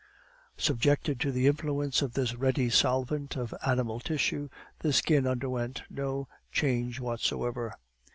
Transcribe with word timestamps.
Subjected 0.57 1.19
to 1.19 1.31
the 1.31 1.45
influence 1.45 2.01
of 2.01 2.13
this 2.13 2.33
ready 2.33 2.71
solvent 2.71 3.35
of 3.37 3.53
animal 3.63 3.99
tissue, 3.99 4.49
the 4.79 4.91
skin 4.91 5.27
underwent 5.27 5.83
no 5.91 6.27
change 6.51 6.99
whatsoever. 6.99 7.71